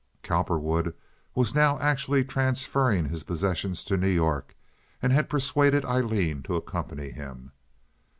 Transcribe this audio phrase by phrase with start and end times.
[0.23, 0.95] Cowperwood
[1.35, 4.55] was now actually transferring his possessions to New York,
[4.99, 7.51] and had persuaded Aileen to accompany him.